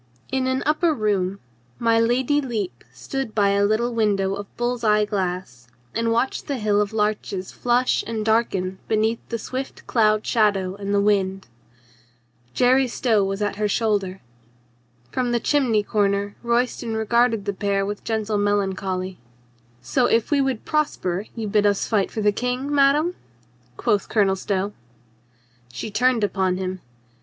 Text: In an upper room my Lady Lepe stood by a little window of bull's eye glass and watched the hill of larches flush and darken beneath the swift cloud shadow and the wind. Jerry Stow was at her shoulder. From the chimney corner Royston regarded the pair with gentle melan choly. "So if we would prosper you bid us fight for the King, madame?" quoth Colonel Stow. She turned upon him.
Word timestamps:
In 0.31 0.47
an 0.47 0.63
upper 0.65 0.95
room 0.95 1.39
my 1.77 1.99
Lady 1.99 2.41
Lepe 2.41 2.83
stood 2.91 3.35
by 3.35 3.49
a 3.49 3.63
little 3.63 3.93
window 3.93 4.33
of 4.33 4.47
bull's 4.57 4.83
eye 4.83 5.05
glass 5.05 5.67
and 5.93 6.11
watched 6.11 6.47
the 6.47 6.57
hill 6.57 6.81
of 6.81 6.91
larches 6.91 7.51
flush 7.51 8.03
and 8.07 8.25
darken 8.25 8.79
beneath 8.87 9.19
the 9.29 9.37
swift 9.37 9.85
cloud 9.85 10.25
shadow 10.25 10.73
and 10.73 10.91
the 10.91 10.99
wind. 10.99 11.45
Jerry 12.55 12.87
Stow 12.87 13.23
was 13.23 13.43
at 13.43 13.57
her 13.57 13.67
shoulder. 13.67 14.21
From 15.11 15.33
the 15.33 15.39
chimney 15.39 15.83
corner 15.83 16.35
Royston 16.41 16.95
regarded 16.97 17.45
the 17.45 17.53
pair 17.53 17.85
with 17.85 18.03
gentle 18.03 18.39
melan 18.39 18.73
choly. 18.73 19.17
"So 19.83 20.07
if 20.07 20.31
we 20.31 20.41
would 20.41 20.65
prosper 20.65 21.27
you 21.35 21.47
bid 21.47 21.67
us 21.67 21.85
fight 21.85 22.09
for 22.09 22.21
the 22.23 22.31
King, 22.31 22.73
madame?" 22.73 23.13
quoth 23.77 24.09
Colonel 24.09 24.35
Stow. 24.35 24.73
She 25.71 25.91
turned 25.91 26.23
upon 26.23 26.57
him. 26.57 26.81